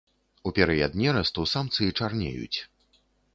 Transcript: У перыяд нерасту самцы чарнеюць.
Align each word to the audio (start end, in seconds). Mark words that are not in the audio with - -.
У 0.49 0.53
перыяд 0.59 0.95
нерасту 1.01 1.45
самцы 1.53 1.91
чарнеюць. 1.99 2.59